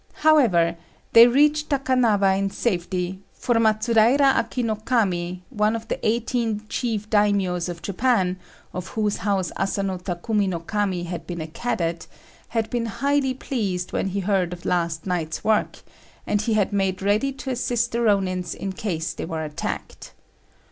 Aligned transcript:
However, 0.25 0.77
they 1.13 1.27
reached 1.27 1.69
Takanawa 1.69 2.35
in 2.35 2.49
safety, 2.49 3.21
for 3.33 3.53
Matsudaira 3.59 4.35
Aki 4.39 4.63
no 4.63 4.77
Kami, 4.77 5.43
one 5.51 5.75
of 5.75 5.89
the 5.89 6.03
eighteen 6.03 6.65
chief 6.69 7.07
daimios 7.07 7.69
of 7.69 7.83
Japan, 7.83 8.39
of 8.73 8.87
whose 8.87 9.17
house 9.17 9.51
Asano 9.57 9.99
Takumi 9.99 10.47
no 10.49 10.59
Kami 10.59 11.03
had 11.03 11.27
been 11.27 11.39
a 11.39 11.45
cadet, 11.45 12.07
had 12.47 12.67
been 12.71 12.87
highly 12.87 13.35
pleased 13.35 13.93
when 13.93 14.07
he 14.07 14.21
heard 14.21 14.53
of 14.53 14.61
the 14.63 14.69
last 14.69 15.05
night's 15.05 15.43
work, 15.43 15.77
and 16.25 16.41
he 16.41 16.53
had 16.55 16.73
made 16.73 17.03
ready 17.03 17.31
to 17.33 17.51
assist 17.51 17.91
the 17.91 17.99
Rônins 17.99 18.55
in 18.55 18.73
case 18.73 19.13
they 19.13 19.25
were 19.25 19.43
attacked. 19.45 20.13